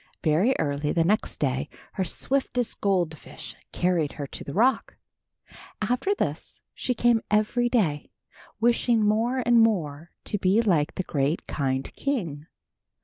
[0.23, 4.95] Very early the next day her swiftest goldfish carried her to the rock.
[5.79, 8.09] After this, she came every day,
[8.59, 12.47] wishing more and more to be like the great kind king.